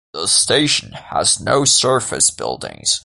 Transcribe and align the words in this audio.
The 0.13 0.27
station 0.27 0.93
has 0.93 1.39
no 1.39 1.63
surface 1.63 2.31
buildings. 2.31 2.99